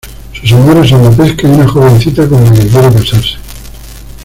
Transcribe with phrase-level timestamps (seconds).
[0.33, 3.35] Sus amores son la pesca y una jovencita con la que quiere casarse.